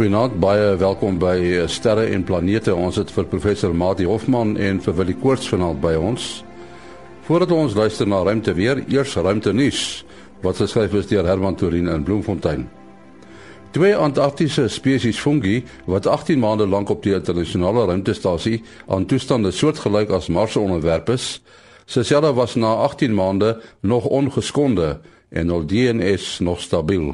[0.00, 2.72] Goeienaand, baie welkom by eh, Sterre en Planete.
[2.72, 6.28] Ons het vir professor Mati Hofman en vir Willie Koorts vanaand by ons.
[7.26, 9.82] Voordat ons luister na ruimte weer, eers ruimte nuus
[10.40, 12.64] wat geskryf is deur Herman Torin in Bloemfontein.
[13.76, 20.16] Twee Antarktiese spesies fungi wat 18 maande lank op die internasionale ruimtestasie aan toestande soortgelyk
[20.16, 21.42] as Mars onderwerp is,
[21.84, 24.94] se selle was na 18 maande nog ongeskonde
[25.28, 27.12] en hul DNA nog stabiel.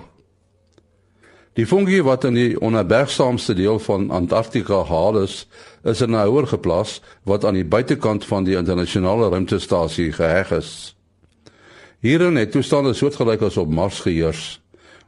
[1.56, 5.46] Die fungi wat in die onherbergsaamste deel van Antarktika haal is,
[5.88, 10.96] is in 'n houer geplaas wat aan die buitekant van die internasionale ruimtestasie geheg is.
[12.00, 14.60] Hierin het toestande soortgelyk as op Mars geheers,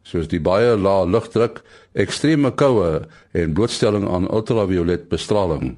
[0.02, 5.76] soos die baie lae lugdruk, ekstreme koue en blootstelling aan ultraviolet bestraling.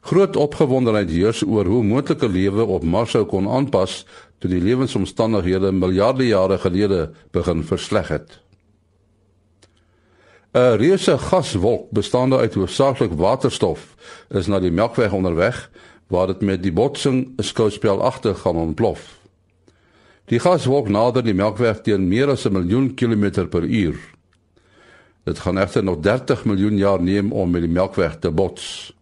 [0.00, 4.06] Groot opgewondenheid heers oor hoe moontlike lewe op Mars sou kon aanpas
[4.38, 8.41] toe die lewensomstandighede miljarde jare gelede begin versleg het.
[10.52, 13.94] 'n Reuse gaswolk bestaande uit hoofsaaklik waterstof
[14.28, 15.70] is na die Melkweg onderweg
[16.12, 19.18] waar dit met die botsing 'n skouspel agter gaan ontplof.
[20.24, 23.96] Die gaswolk nader die Melkweg teen meer as 'n miljoen kilometer per uur.
[25.24, 28.94] Dit gaan egter nog 30 miljoen jaar neem om met die Melkweg te bots.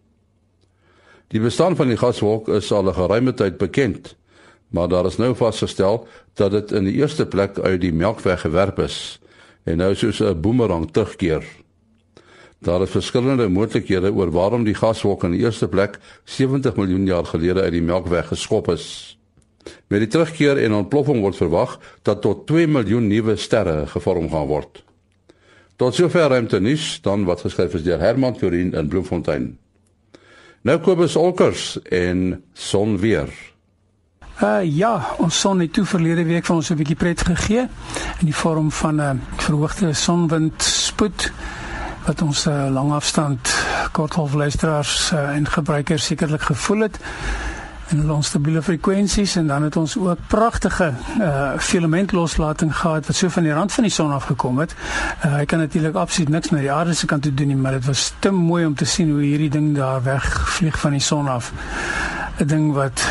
[1.27, 4.15] Die bestaan van die gaswolk is al 'n geruime tyd bekend,
[4.67, 8.79] maar daar is nou vasgestel dat dit in die eerste plek uit die Melkweg gewerp
[8.79, 9.20] is
[9.63, 11.43] en nou soos 'n boemerang terugkeer.
[12.61, 17.25] Daar is verskillende moontlikhede oor waarom die gaswolk in die eerste plek 70 miljoen jaar
[17.25, 19.17] gelede uit die Melkweg geskop is.
[19.87, 24.47] Met die terugkeer en ontploffing word verwag dat tot 2 miljoen nuwe sterre gevorm gaan
[24.47, 24.83] word.
[25.75, 29.57] Tot sover ruimte nuus dan wat geskryf is deur Herman Turin in Bloemfontein.
[30.61, 33.50] Nou Kobus Olkers en son weer.
[34.41, 37.61] Uh ja, ons son het toe verlede week van ons 'n bietjie pret gegee
[38.19, 41.31] in die vorm van 'n uh, verhoogde sonwindspoed
[42.05, 43.53] wat ons uh, langafstand
[43.91, 46.99] kortgolf luisteraars uh, en gebruikers sekerlik gevoel het
[47.89, 53.29] en hulle onstabiele frekwensies en dan het ons ook pragtige uh filamentloslating gehad wat so
[53.29, 54.75] van die rand van die son af gekom het.
[55.25, 57.71] Uh hy kan natuurlik absoluut niks met die aarde se kant toe doen nie, maar
[57.71, 61.27] dit was te mooi om te sien hoe hierdie ding daar wegvlieg van die son
[61.27, 61.53] af.
[62.39, 63.05] 'n Ding wat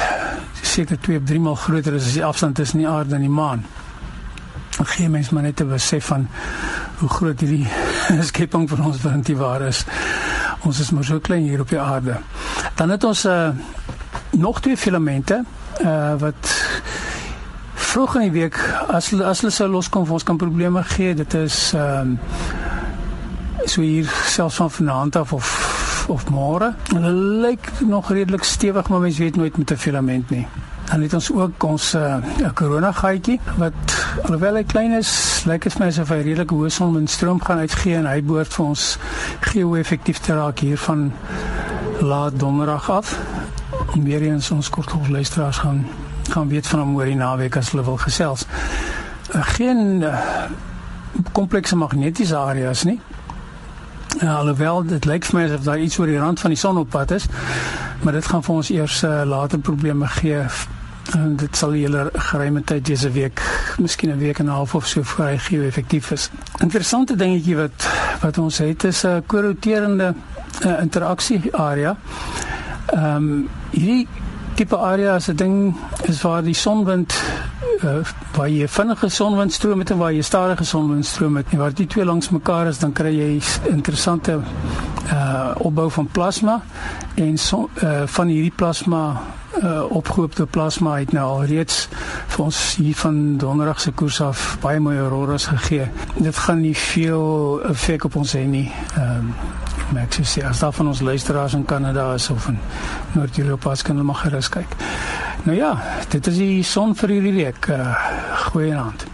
[0.71, 3.33] seker 2 of 3 maal groter is as die afstand tussen die aarde en die
[3.33, 3.65] maan.
[4.77, 6.29] Dan gee mens maar net 'n besef van
[6.99, 7.69] hoe groot hierdie
[8.31, 9.85] skepping van ons warmte waar is.
[10.63, 12.17] Ons is maar so klein hier op die aarde.
[12.75, 13.49] Dan het ons uh,
[14.31, 15.45] nog twee filamente
[15.81, 16.55] uh, wat
[17.75, 18.59] vroeg in die week
[18.89, 21.15] as as hulle sou loskom vir ons kan probleme gee.
[21.15, 22.19] Dit is ehm uh,
[23.65, 25.70] so hier selfs van vanaand af of
[26.11, 26.75] of môre.
[26.91, 27.13] Hulle
[27.47, 30.47] lyk nog redelik stewig, maar mens weet nooit met 'n filament nie.
[30.91, 31.99] Dan het ons ook ons 'n
[32.43, 33.75] uh, korona gaatjie wat
[34.23, 37.97] alhoewel hy klein is, lyk dit vir my asof hy redelik hoë sonwindstroom gaan uitgee
[37.97, 38.99] en hy behoort vir ons
[39.41, 41.13] geo-effektief te raak hier van
[42.01, 43.19] laat donderdag af.
[43.95, 45.87] En weer eens ons kortgolf luisteraars gaan
[46.31, 48.47] gaan weet van hom oor die naweek as hulle wil gesels.
[49.35, 50.05] Uh, geen
[51.33, 53.01] komplekse magnetiese areas nie.
[54.21, 56.77] Ja, alhoewel dit lyk vir my asof daar iets oor die rand van die son
[56.77, 57.25] op pad is,
[58.05, 60.43] maar dit gaan vir ons eers uh, later probleme gee.
[61.17, 63.41] En dit sal julle geruime tyd dese week,
[63.81, 66.29] miskien 'n week en 'n half of so voor hy geo-effektief is.
[66.61, 67.89] Interessante dingetjie wat
[68.21, 70.15] wat ons het is 'n uh, korroterende
[70.67, 71.97] uh, interaksie area.
[72.93, 74.09] Ehm um, hierdie
[74.55, 77.15] tipe area is 'n ding is waar die sonwind
[77.85, 78.01] uh,
[78.37, 82.05] waar jy vinnige sonwindstroom het en waar jy stadige sonwindstroom het en waar die twee
[82.05, 83.31] langs mekaar is dan kry jy
[83.73, 84.41] interessante
[85.11, 86.61] uh opbou van plasma
[87.15, 89.23] en son, uh van hierdie plasma
[89.63, 91.89] uh opgehoopte plasma het nou al reeds
[92.35, 95.89] vir ons hier van donderdag se koers af baie mooi auroras gegee.
[96.17, 98.69] Dit gaan nie veel effek op ons hê nie.
[98.95, 99.35] Ehm um,
[99.91, 102.59] Maar ek sê as daar van ons luisteraars in Kanada is of in
[103.13, 104.77] Noord-Europa, kan hulle maar gerus kyk.
[105.45, 105.71] Nou ja,
[106.13, 107.67] dit is die son vir hierdie week.
[107.73, 107.95] Uh,
[108.51, 109.07] Goeienaand.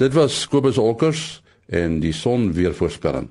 [0.00, 3.28] Dit was Kobus Olkers en die son weer voorspelling.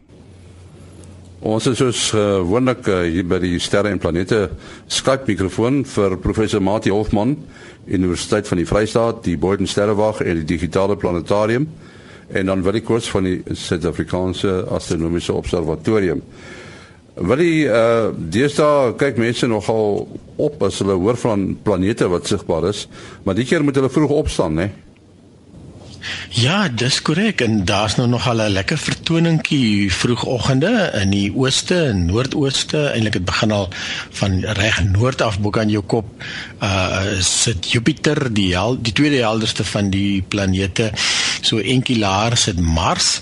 [1.44, 4.46] Ons is soos gewoonlik uh, hier by die sterre en planete
[4.88, 7.36] Skype mikrofoon vir professor Mati Hofman
[7.84, 11.68] Universiteit van die Vrystaat, die Boden Sterrewag en die digitale planetarium
[12.32, 16.24] en dan wil ek kort van die Suid-Afrikaanse Astronomiese Observatorium.
[17.14, 20.08] Wil jy uh deesdae kyk mense nogal
[20.42, 22.88] op as hulle hoor van planete wat sigbaar is,
[23.24, 24.72] maar die keer moet hulle vroeg opstaan, né?
[26.34, 31.76] Ja, dis korrek en daar's nou nog al 'n lekker vertoningkie vroegoggende in die ooste
[31.86, 32.92] en noordooste.
[32.92, 33.70] Eintlik het begin al
[34.10, 36.06] van reg noord af bo kan jou kop
[36.62, 40.92] uh sit Jupiter, die hel, die tweede helderste van die planete.
[41.42, 43.22] So enkelaar sit Mars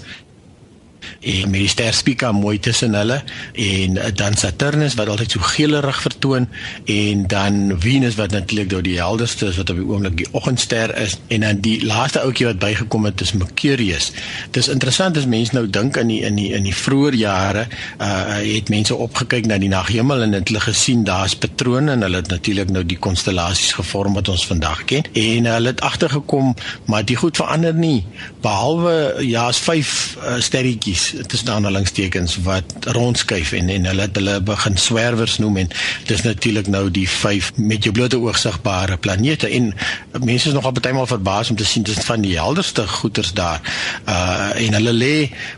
[1.22, 3.20] en met die ster Spica mooi tussen hulle
[3.54, 6.48] en uh, dan Saturnus wat altyd so geelerig vertoon
[6.90, 10.96] en dan Venus wat natuurlik deur die helderste is wat op die oomblik die oggendster
[10.98, 14.12] is en dan die laaste ouetjie wat bygekom het is Mercurius.
[14.56, 17.68] Dis interessant as mense nou dink in die in die in die vroeë jare
[18.02, 22.22] uh het mense opgekyk na die naghemel en het hulle gesien daar's patrone en hulle
[22.24, 26.56] het natuurlik nou die konstellasies gevorm wat ons vandag ken en hulle het agtergekom
[26.90, 28.02] maar dit goed verander nie
[28.42, 28.96] behalwe
[29.28, 35.38] ja as vyf uh, sterretjies tussen aanhalingstekens wat rondskuif en en hulle hulle begin swerwers
[35.38, 35.70] noem en
[36.10, 39.50] dis natuurlik nou die vyf met jou blote oog sigbare planete.
[39.50, 39.72] En
[40.20, 43.62] mense is nogal baie maal verbaas om te sien dis van die helderste goeters daar.
[44.08, 45.16] Uh en hulle lê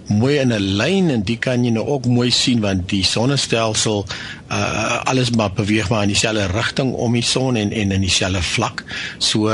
[0.08, 4.06] mooi in 'n lyn en dit kan jy nou ook mooi sien want die sonnestelsel
[4.54, 8.42] uh alles maar beweeg maar in dieselfde rigting om die son en en in dieselfde
[8.42, 8.84] vlak.
[9.18, 9.52] So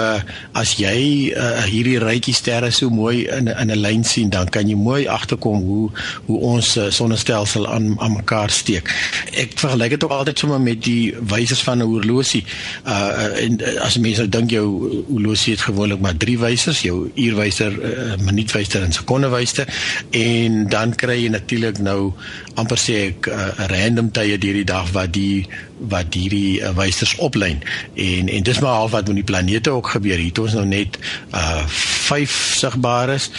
[0.51, 4.69] as jy uh, hierdie rytjie sterre so mooi in in 'n lyn sien, dan kan
[4.69, 5.89] jy mooi agterkom hoe
[6.25, 8.91] hoe ons uh, sonnestelsel aan aan mekaar steek.
[9.33, 12.43] Ek vergelyk dit ook altyd sommer met die wysers van 'n horlosie.
[12.85, 14.67] Uh en as mense dink jou
[15.07, 19.67] horlosie het gewoonlik maar drie wysers, jou uurwyser, uh, minuutwyser en sekondewyser
[20.11, 22.13] en dan kry jy natuurlik nou
[22.59, 25.47] amper sê ek uh, random tye deur die dag wat die
[25.91, 27.63] wat hierdie uh, wysers oplyn.
[27.95, 30.19] En en dis maar al wat met die planete ook gebeur.
[30.19, 30.99] Hier het ons nou net
[31.33, 31.63] uh
[32.09, 33.29] vyf sigbares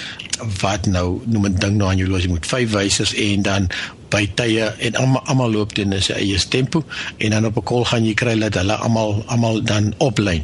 [0.61, 3.69] wat nou noem 'n ding nou aan jou los jy moet vyf wysers en dan
[4.11, 6.85] by tye en almal almal loop teen sy eie tempo
[7.19, 10.43] en dan op 'n kol gaan jy kry dat hulle almal almal dan oplyn.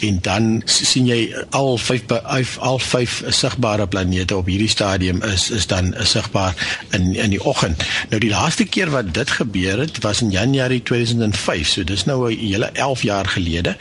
[0.00, 2.02] En dan sien jy al vyf
[2.58, 6.54] al vyf sigbare planete op hierdie stadium is is dan sigbaar
[6.90, 7.82] in in die oggend.
[8.10, 11.68] Nou die laaste keer wat dit gebeur het was in Januarie 2005.
[11.68, 13.76] So dis nou 'n hele 11 jaar gelede.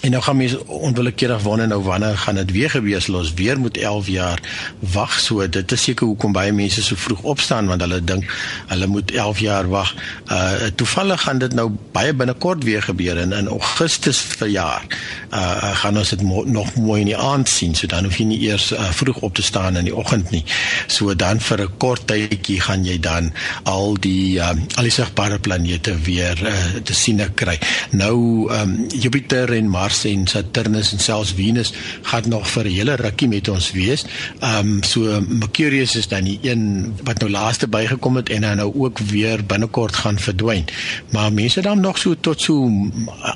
[0.00, 3.58] En nou gaan mense onwillekeurig wonder nou wanneer gaan dit weer gebeur as ons weer
[3.60, 4.40] moet 11 jaar
[4.78, 5.20] wag.
[5.20, 8.24] So dit is seker hoekom baie mense so vroeg opstaan want hulle dink
[8.66, 9.94] hulle moet 11 jaar wag.
[10.30, 14.86] Uh toevallig gaan dit nou baie binnekort weer gebeur in in Augustus verjaar.
[15.30, 17.74] Uh gaan ons dit mo nog mooi in die aand sien.
[17.74, 20.44] So dan hoef jy nie eers uh, vroeg op te staan in die oggend nie.
[20.86, 23.32] So dan vir 'n kort tydjie gaan jy dan
[23.62, 27.58] al die uh, al die sigbare planete weer uh, te sien kry.
[27.90, 31.72] Nou um Jupiter en Mars en Saturnus en selfs Venus
[32.02, 34.04] gaan nog vir 'n hele rukkie met ons wees.
[34.40, 38.72] Um so Mercurius is dan die een wat nou laaste bygekom het en dan nou
[38.74, 40.64] ook weer binnekort gaan verdwyn.
[41.10, 42.70] Maar mense dan nog so tot so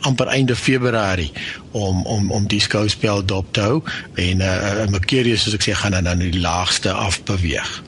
[0.01, 1.33] amper einde Februarie
[1.71, 3.83] om om om die skouspel dop te hou
[4.15, 7.83] en uh, Mercurius soos ek sê gaan dan aan die laagste af beweeg.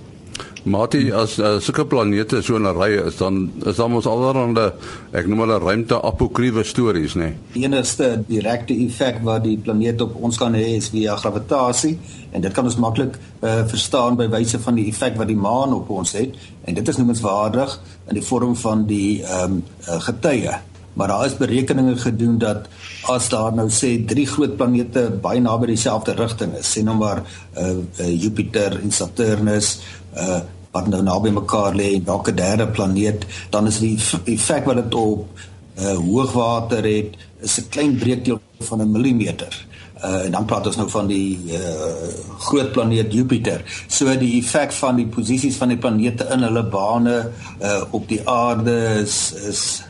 [0.66, 4.74] Mati as uh, sulke planete so 'n ry is dan is dan ons allerhande
[5.14, 7.28] ek noem hulle ruimte apokriewe stories nê.
[7.30, 7.34] Nee.
[7.54, 11.94] Die enigste direkte effek wat die planeet op ons kan hê is via gravitasie
[12.32, 15.72] en dit kan ons maklik uh, verstaan by wyse van die effek wat die maan
[15.72, 16.34] op ons het
[16.64, 17.78] en dit is noemenswaardig
[18.08, 20.58] in die vorm van die ehm um, uh, getye.
[20.96, 22.66] Maar daar is berekeninge gedoen dat
[23.12, 27.22] as daar nou sê drie groot planete baie naby dieselfde rigting is, sê nou maar
[27.22, 29.76] uh, uh, Jupiter en Saturnus,
[30.16, 30.42] uh
[30.76, 34.82] wat nou naby mekaar lê en dalk 'n derde planeet, dan is die effek wat
[34.82, 35.28] dit op
[35.76, 39.52] uh hoogwater het, is 'n klein breekdeel van 'n millimeter.
[40.04, 43.64] Uh en dan praat ons nou van die uh groot planeet Jupiter.
[43.88, 47.16] So die effek van die posisies van die planete in hulle bane
[47.62, 49.82] uh op die aarde is is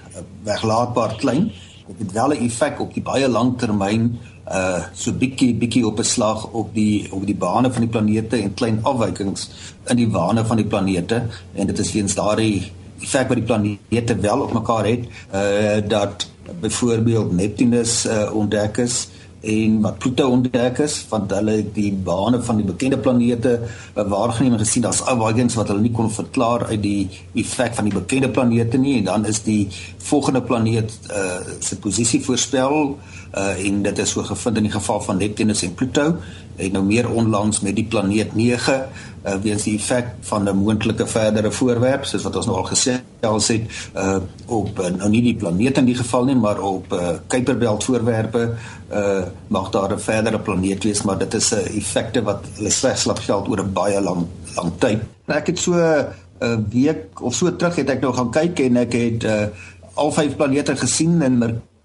[0.43, 1.51] weglaatbaar klein.
[1.87, 5.99] Dit het wel 'n effek op die baie lang termyn uh so bietjie bietjie op
[5.99, 9.51] 'n slag op die op die bane van die planete en klein afwykings
[9.91, 11.23] in die bane van die planete.
[11.55, 16.29] En dit is weens daardie effek wat die planete wel op mekaar het uh dat
[16.61, 19.09] byvoorbeeld Neptunus uh ontdek is
[19.41, 24.57] en wat Pluto ontdek is want hulle die bane van die bekende planete uh, waargeneem
[24.57, 28.31] en gesien daar's afwykings wat hulle nie kon verklaar uit die effek van die bekende
[28.31, 28.99] planete nie.
[28.99, 29.69] En dan is die
[30.09, 32.97] volgende planeet uh se posisie voorspel
[33.37, 36.17] uh, en dit is so gevind in die geval van Neptunus en Pluto.
[36.57, 38.89] En nou meer onlangs met die planeet 9
[39.27, 42.93] uh, weens die effek van 'n moontlike verdere voorwerp soos wat ons nou al gesê
[43.21, 43.63] het
[43.97, 44.17] uh,
[44.47, 48.55] op uh, nou nie die planeet in die geval nie maar op uh, Kuiperbelt voorwerpe
[48.93, 52.71] uh, mag daar 'n verdere planeet wees maar dit is 'n uh, effekte wat hulle
[52.71, 55.01] slegs slap geld oor 'n baie lang lang tyd.
[55.27, 56.07] Ek het so 'n
[56.41, 59.47] uh, week of so terug het ek nou gaan kyk en ek het uh,
[59.95, 61.76] al vyf planete gesien en Mercurius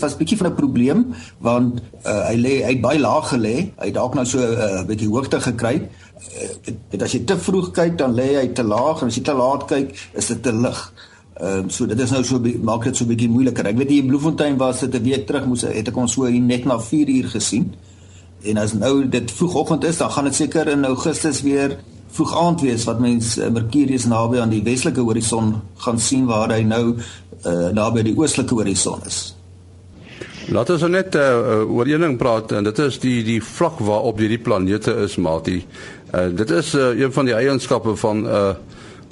[0.00, 3.72] was bietjie van 'n probleem want uh, hy lê hy baie laag gelê.
[3.78, 5.88] Hy dalk nou so 'n uh, bietjie hoogte gekry.
[6.16, 9.22] Uh, dit as jy te vroeg kyk dan lê hy te laag en as jy
[9.22, 10.92] te laat kyk is dit te lig.
[11.40, 13.66] Ehm um, so dit is nou so maak dit so 'n bietjie moeiliker.
[13.66, 16.28] Ek weet hier in Bloemfontein was dit 'n week terug moes het ek ons so
[16.28, 17.74] net na 4 uur gesien.
[18.42, 22.60] En as nou dit vroegoggend is, dan gaan dit seker in Augustus weer vroeg aand
[22.60, 26.96] wees wat mens uh, Mercurius naby aan die westelike horison gaan sien waar hy nou
[26.96, 29.35] uh, naby die oostelike horison is.
[30.46, 33.80] Laat ons nou net uh, oor een ding praat en dit is die die vlak
[33.82, 35.56] waarop hierdie planete is, Mati.
[36.12, 38.52] Uh, dit is uh, een van die eienskappe van 'n uh,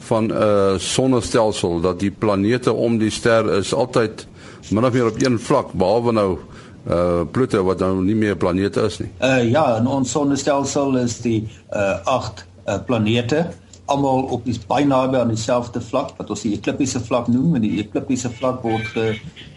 [0.06, 4.26] van 'n uh, sonnestelsel dat die planete om die ster is altyd
[4.70, 6.38] min of meer op een vlak behalwe nou
[6.84, 9.10] uh Pluto wat nou nie meer 'n planeet is nie.
[9.20, 13.46] Uh ja, in ons sonnestelsel is die uh 8 uh, planete
[13.84, 17.60] almal op die baie naby aan dieselfde vlak wat ons die ekliptiese vlak noem en
[17.60, 18.86] die ekliptiese vlak word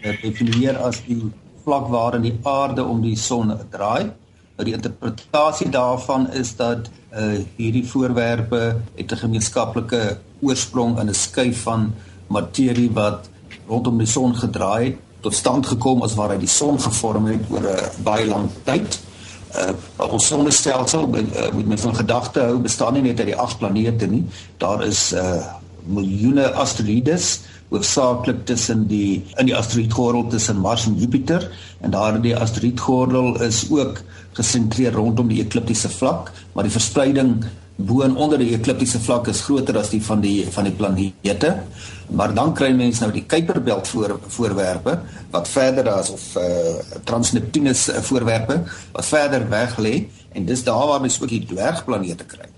[0.02, 1.22] gedefinieer as die
[1.68, 4.10] vlak waarin die aarde om die son draai.
[4.56, 8.62] Nou die interpretasie daarvan is dat uh hierdie voorwerpe
[8.96, 11.92] het 'n gemeenskaplike oorsprong in 'n skuif van
[12.28, 13.28] materie wat
[13.68, 17.40] rondom die son gedraai het tot stand gekom as waar hy die son gevorm het
[17.50, 19.00] oor 'n baie lang tyd.
[19.56, 19.72] Uh
[20.12, 24.06] ons sonnestelsel uh, moet mens van gedagte hou bestaan nie net uit die agt planete
[24.06, 24.24] nie.
[24.56, 25.42] Daar is uh
[25.88, 27.38] miljoene asteroïdes
[27.72, 31.44] hoofsaaklik tussen die in die asteroïdgordel tussen Mars en Jupiter
[31.84, 34.02] en daardie asteroïdgordel is ook
[34.38, 37.38] gesentreer rondom die ekliptiese vlak, maar die verspreiding
[37.78, 41.52] bo en onder die ekliptiese vlak is groter as die van die van die planete.
[42.10, 44.96] Maar dan kry mense nou die Kuiperbelt voor voorwerpe
[45.30, 46.74] wat verder as of uh,
[47.06, 48.62] Transneptunus uh, voorwerpe
[48.96, 49.94] wat verder weg lê
[50.34, 52.48] en dis daar waar mens ook die dwergplanete kry.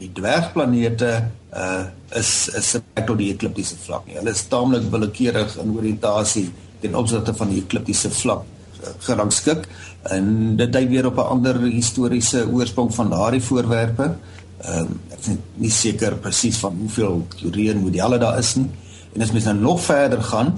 [0.00, 1.10] Die dwergplanete
[1.52, 1.84] uh
[2.16, 4.06] is is net tot die ekliptiese vlak.
[4.08, 4.16] Nie.
[4.18, 6.48] Hulle is taamlik willekeurig in oriëntasie
[6.80, 8.42] ten opsigte van die ekliptiese vlak
[8.80, 9.68] uh, gerangskik
[10.10, 14.14] en dit dui weer op 'n ander historiese oorsprong van daardie voorwerpe.
[14.60, 18.70] Ehm um, ek is nie seker presies van hoeveel en modelle daar is nie.
[19.14, 20.54] En as mens nou nog verder gaan,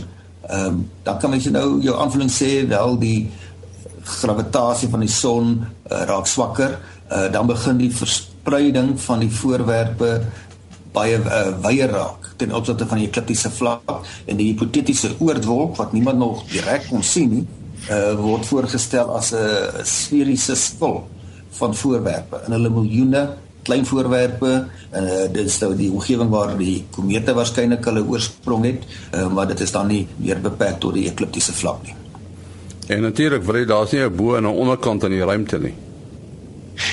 [0.48, 3.30] ehm um, dan kan mens nou jou aanvulling sê wel die
[4.02, 6.78] gravitasie van die son uh, raak swakker,
[7.12, 7.92] uh, dan begin die
[8.42, 10.22] verspreiding van die voorwerpe
[10.92, 13.88] baie uh, wyer raak ten opsigte van die ekliptiese vlak
[14.26, 17.46] en die hipotetiese oortwolk wat niemand nog direk kon sien nie,
[17.88, 21.06] uh, word voorgestel as 'n sferiese spul
[21.58, 26.56] van voorwerpe in hulle miljoene klein voorwerpe en uh, dit is nou die omgewing waar
[26.58, 28.82] die komete waarskynlik hulle oorsprong het,
[29.14, 31.94] uh, maar dit is dan nie meer beperk tot die ekliptiese vlak nie.
[32.88, 35.74] En natuurlik, wil jy daar's nie 'n bo en 'n onderkant in die ruimte nie.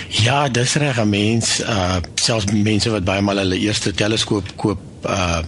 [0.10, 5.42] Ja, dis reg, mens, uh selfs mense wat baie maal hulle eerste teleskoop koop uh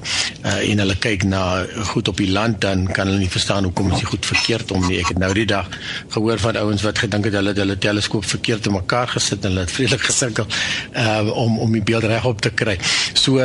[0.46, 3.92] uh en hulle kyk na goed op die land dan kan hulle nie verstaan hoekom
[3.92, 5.00] is dit goed verkeerd om nie.
[5.02, 5.70] Ek het nou die dag
[6.14, 9.52] gehoor van ouens wat gedink het hulle het hulle teleskoop verkeerd te mekaar gesit en
[9.52, 10.48] hulle het vreeslik gesukkel
[10.96, 12.78] uh om om die beeld reg op te kry.
[13.14, 13.42] So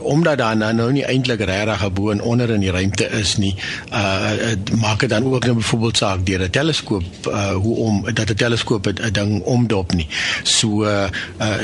[0.00, 3.36] omdat daar nou, nou nie eintlik regtig 'n bo en onder in die ruimte is
[3.36, 3.54] nie,
[3.92, 8.30] uh maak dit dan ook nou byvoorbeeld saak deur 'n teleskoop uh hoe om dat
[8.30, 10.08] 'n teleskoop 'n ding omdop nie.
[10.42, 11.08] So uh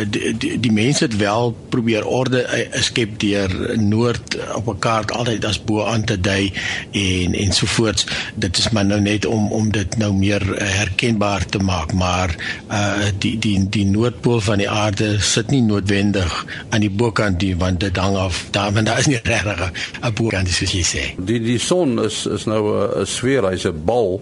[0.09, 5.13] die, die, die mense het wel probeer orde uh, skep deur noord op 'n kaart
[5.13, 6.53] altyd as bo aan te dui
[6.93, 11.59] en ensovoorts dit is maar nou net om om dit nou meer uh, herkenbaar te
[11.59, 12.35] maak maar
[12.71, 17.57] uh die die die noordpool van die aarde sit nie noodwendig aan die bokant nie
[17.57, 19.71] want dit hang af daar want daar is nie regtig
[20.03, 21.05] 'n bokant soos jy sê.
[21.19, 22.63] Die die son is is nou
[23.01, 24.21] 'n sfeer hy's 'n bal.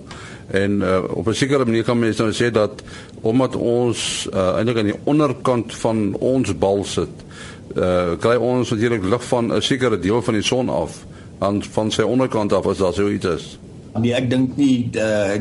[0.51, 2.83] En uh, op 'n sekere manier kan mens nou sê dat
[3.21, 7.15] omdat ons uh, eintlik aan die onderkant van ons bal sit
[7.77, 11.05] uh, kry ons natuurlik lig van 'n sekere deel van die son af
[11.39, 13.59] aan van sy onderkant af as daar so iets is.
[13.99, 15.37] Nee, ek dink nie uh,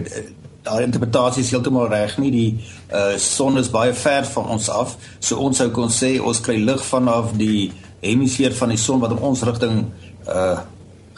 [0.64, 2.32] daai interpretasie is heeltemal reg nie.
[2.32, 2.60] Die
[2.94, 4.98] uh, son is baie ver van ons af.
[5.20, 7.72] So ons sou kon sê ons kry lig vanaf die
[8.02, 9.86] hemisfeer van die son wat in ons rigting
[10.28, 10.60] uh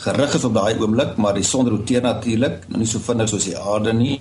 [0.03, 3.45] gerig is op daai oomblik, maar die son roteer natuurlik, nou nie so vinnig soos
[3.45, 4.17] die aarde nie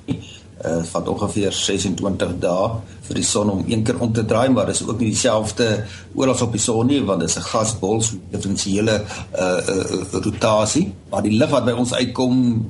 [0.62, 2.66] uh vat ongeveer 26 dae
[3.07, 5.66] vir die son om een keer om te draai maar dis ook nie dieselfde
[6.14, 8.95] oral op die son nie want dit is 'n gasbol so diferensiële
[9.38, 10.92] uh, uh rotasie.
[11.11, 12.69] Maar die lig wat by ons uitkom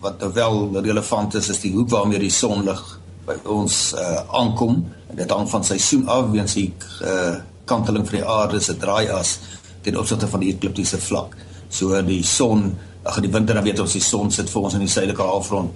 [0.00, 4.84] wat wel relevant is is die hoek waarmee die sonlig by ons uh aankom.
[5.10, 9.38] En dit hang van seisoen af weens die uh kanteling van die aarde se draaias
[9.82, 11.36] ten opsigte van die ekliptiese vlak.
[11.68, 14.80] So die son ag die winter dan weet ons die son sit vir ons in
[14.80, 15.74] die suidelike halfrond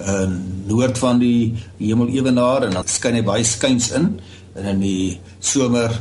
[0.00, 4.14] in noord van die hemelewenaar en dan skyn hy baie skuins in
[4.54, 5.92] en in die somer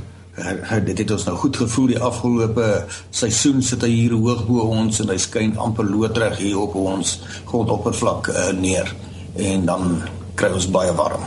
[0.86, 2.68] dit het ons nou goed gevoel die afgelope
[3.12, 7.18] seisoen sit hy hier hoog bo ons en hy skyn amper loodreg hier op ons
[7.50, 8.88] grondoppervlak uh, neer
[9.36, 10.00] en dan
[10.39, 11.25] kry ons baie warm.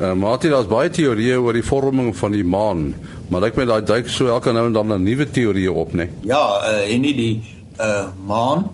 [0.00, 2.94] Uh, Martin, daar's baie teorieë oor die vorming van die maan,
[3.30, 6.08] maar ek met daai duik so elke nou en dan 'n nuwe teorie op, né?
[6.08, 6.32] Nee?
[6.32, 7.34] Ja, uh, en nie die
[7.78, 8.70] uh, maan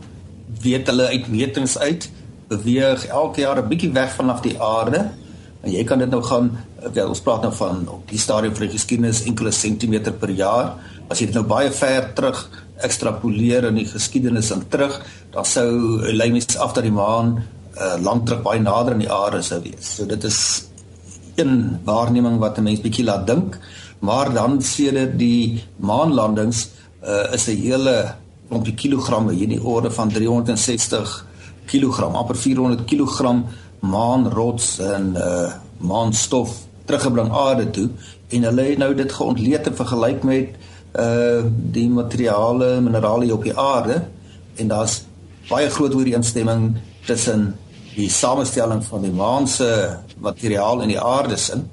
[0.62, 2.10] weet hulle uitmetings uit
[2.48, 5.10] beweeg elke jaar 'n bietjie weg vanaf die aarde
[5.66, 6.52] En jy kan dit nou gaan
[6.94, 10.76] wel ons praat nou van op die stadium van die geskiedenis enkele sentimeter per jaar.
[11.10, 12.44] As jy dit nou baie ver terug
[12.86, 15.00] ekstrapoleer in die geskiedenis en terug,
[15.34, 15.66] dan sou
[16.12, 19.58] lei mens af dat die maan uh, lank terug baie nader aan die aarde sou
[19.64, 19.96] wees.
[19.96, 20.38] So dit is
[21.40, 23.58] een waarneming wat 'n mens bietjie laat dink,
[23.98, 26.68] maar dan sedert die maanlandings
[27.02, 28.14] uh, is 'n hele
[28.48, 31.26] klompie kilogramme hier in die orde van 360
[31.66, 33.35] kg, amper 400 kg
[33.80, 36.54] maanrots en uh maanstof
[36.88, 37.90] teruggebring aarde toe
[38.32, 40.54] en hulle het nou dit geontleed en vergelyk met
[40.96, 41.42] uh
[41.76, 44.00] die materiale minerale op die aarde
[44.56, 45.02] en daar's
[45.50, 46.70] baie groot ooreenstemming
[47.06, 47.52] tussen
[47.94, 49.68] die samestelling van die maan se
[50.18, 51.68] materiaal in die aarde sin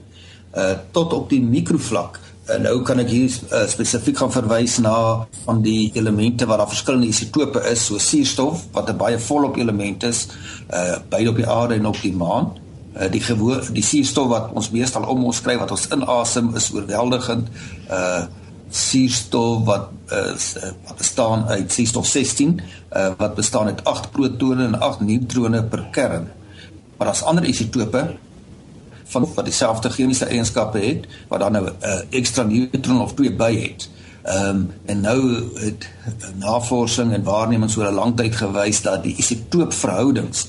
[0.57, 2.19] uh tot op die mikrovlak
[2.51, 4.95] En nou kan ek hier uh, spesifiek gaan verwys na
[5.45, 10.03] van die elemente wat daar verskillende isotope is, so suurstof wat 'n baie volop element
[10.03, 10.27] is,
[10.67, 12.51] uh beide op die aarde en op die maan.
[12.99, 16.71] Uh die gewoon die suurstof wat ons meestal om ons kry wat ons inasem is
[16.73, 17.47] oorweldigend.
[17.89, 18.25] Uh
[18.69, 19.87] suurstof wat
[20.35, 22.59] is uh, wat bestaan uit suurstof 16
[22.91, 26.27] uh wat bestaan uit 8 protone en 8 neutrone per kern.
[26.97, 28.17] Maar daar's ander isotope
[29.13, 33.33] van wat dieselfde chemiese eienskappe het wat dan nou 'n uh, ekstra neutron of twee
[33.33, 33.89] by het.
[34.23, 35.19] Ehm um, en nou
[35.59, 35.89] het
[36.39, 40.47] navorsing en waarnemings oor 'n lang tyd gewys dat die isotoopverhoudings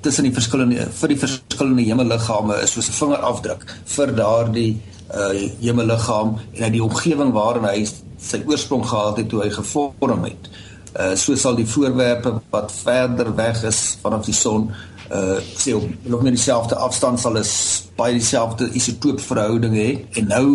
[0.00, 4.80] tussen die verskillende vir die verskillende hemelliggame is soos 'n vingerafdruk vir daardie
[5.14, 7.86] uh hemelliggaam en uit die omgewing waarin hy
[8.18, 10.50] sy oorsprong gehad het toe hy gevorm het.
[10.96, 14.70] Uh so sal die voorwerpe wat verder weg is vanaf die son
[15.12, 19.90] uh sê op nog net dieselfde afstand sal is baie dieselfde isotoopverhouding hê
[20.20, 20.46] en nou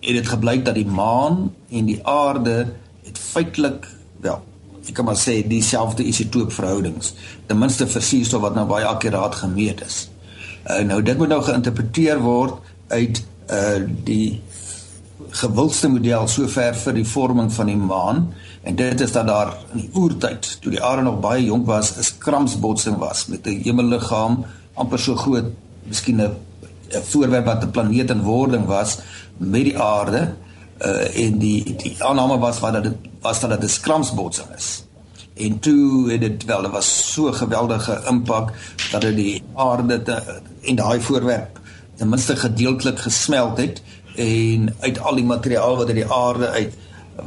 [0.00, 2.56] het dit gebleik dat die maan en die aarde
[3.06, 3.88] het feitelik
[4.24, 4.42] wel
[4.86, 7.14] ek kan maar sê dieselfde isotoopverhoudings
[7.50, 10.04] ten minste vir suurstof wat nou baie akkuraat gemeet is.
[10.70, 12.60] Uh nou dit moet nou geïnterpreteer word
[12.94, 14.40] uit uh die
[15.36, 18.28] gewildste model sover vir die vorming van die maan
[18.66, 21.92] En dit is dat daar in die oertyd, toe die aarde nog baie jonk was,
[21.96, 24.44] 'n skramsbotsing was met 'n hemelliggaam
[24.74, 25.44] amper so groot,
[25.82, 26.34] miskien 'n
[26.88, 28.98] voorwerp wat 'n planeet in wording was
[29.36, 30.34] met die aarde.
[30.78, 34.84] Uh en die die aanname was wat dit was dat dit 'n skramsbotsing is.
[35.34, 38.52] En toe het dit wel, dit was so 'n geweldige impak
[38.90, 41.60] dat dit die aarde te, en daai voorwerp
[41.96, 43.82] ten minste gedeeltelik gesmelt het
[44.14, 46.74] en uit al die materiaal wat uit die aarde uit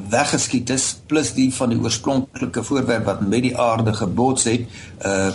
[0.10, 4.68] weggeskiet is plus die van die oorspronklike voorwerp wat met die aarde gebots het
[5.06, 5.32] uh